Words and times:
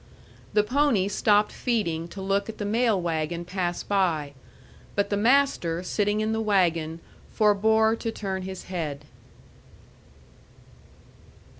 The 0.53 0.63
pony 0.63 1.07
stopped 1.07 1.51
feeding 1.51 2.07
to 2.07 2.23
look 2.23 2.49
at 2.49 2.57
the 2.57 2.65
mail 2.65 2.99
wagon 2.99 3.45
pass 3.45 3.83
by; 3.83 4.33
but 4.95 5.11
the 5.11 5.15
master 5.15 5.83
sitting 5.83 6.21
in 6.21 6.31
the 6.33 6.41
wagon 6.41 7.01
forebore 7.31 7.95
to 7.97 8.11
turn 8.11 8.41
his 8.41 8.63
head. 8.63 9.05